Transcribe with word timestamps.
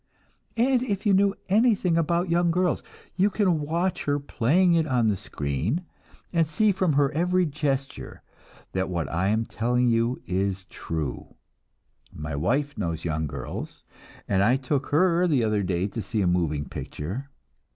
And 0.57 0.81
if 0.81 1.05
you 1.05 1.13
know 1.13 1.35
anything 1.47 1.95
about 1.95 2.27
young 2.27 2.49
girls, 2.49 2.81
you 3.17 3.29
can 3.29 3.59
watch 3.61 4.05
her 4.05 4.17
playing 4.17 4.73
it 4.73 4.87
on 4.87 5.09
the 5.09 5.15
screen, 5.15 5.85
and 6.33 6.47
see 6.47 6.71
from 6.71 6.93
her 6.93 7.11
every 7.11 7.45
gesture 7.45 8.23
that 8.71 8.89
what 8.89 9.07
I 9.11 9.27
am 9.27 9.45
telling 9.45 9.89
you 9.89 10.19
is 10.25 10.65
true. 10.65 11.35
My 12.11 12.35
wife 12.35 12.79
knows 12.79 13.05
young 13.05 13.27
girls, 13.27 13.83
and 14.27 14.43
I 14.43 14.55
took 14.57 14.87
her, 14.87 15.27
the 15.27 15.43
other 15.43 15.61
day, 15.61 15.85
to 15.89 16.01
see 16.01 16.21
a 16.21 16.25
moving 16.25 16.67
picture. 16.67 17.29